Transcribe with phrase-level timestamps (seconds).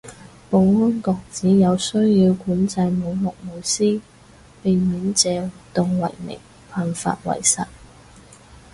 [0.49, 4.01] 保安局指有需要管制舞龍舞獅，
[4.63, 6.39] 避免借活動為名
[6.71, 7.67] 犯法為實